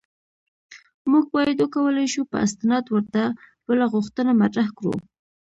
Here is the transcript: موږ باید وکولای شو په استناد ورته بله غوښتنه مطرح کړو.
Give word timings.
موږ 1.11 1.25
باید 1.35 1.57
وکولای 1.59 2.07
شو 2.13 2.21
په 2.31 2.37
استناد 2.45 2.85
ورته 2.89 3.21
بله 3.65 3.85
غوښتنه 3.93 4.31
مطرح 4.41 4.67
کړو. 4.77 4.93